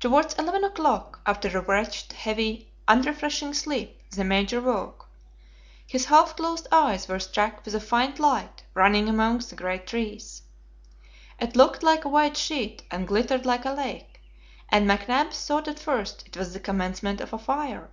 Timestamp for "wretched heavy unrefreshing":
1.62-3.54